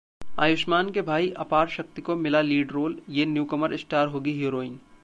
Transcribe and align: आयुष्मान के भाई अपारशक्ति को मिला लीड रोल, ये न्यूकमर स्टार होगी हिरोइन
आयुष्मान 0.39 0.89
के 0.89 1.01
भाई 1.01 1.29
अपारशक्ति 1.37 2.01
को 2.01 2.15
मिला 2.15 2.41
लीड 2.41 2.71
रोल, 2.71 2.99
ये 3.09 3.25
न्यूकमर 3.25 3.77
स्टार 3.77 4.07
होगी 4.07 4.31
हिरोइन 4.31 4.79